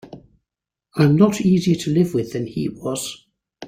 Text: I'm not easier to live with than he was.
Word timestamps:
I'm 0.95 1.15
not 1.15 1.41
easier 1.41 1.75
to 1.75 1.91
live 1.93 2.15
with 2.15 2.33
than 2.33 2.47
he 2.47 2.69
was. 2.69 3.27